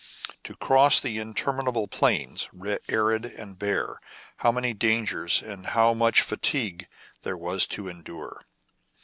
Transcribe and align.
to 0.43 0.55
cross 0.55 0.99
the 0.99 1.19
interminable 1.19 1.87
plains, 1.87 2.49
arid 2.89 3.23
and 3.23 3.59
bare, 3.59 4.01
how 4.37 4.51
many 4.51 4.73
dangers 4.73 5.43
and 5.43 5.67
how 5.77 5.93
much 5.93 6.21
fatigue 6.21 6.87
there 7.21 7.37
was 7.37 7.67
to 7.67 7.87
endure! 7.87 8.41